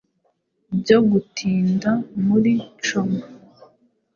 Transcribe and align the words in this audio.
byo 0.79 0.97
gutinda 1.09 1.91
muri 2.25 2.53
coma 2.83 3.23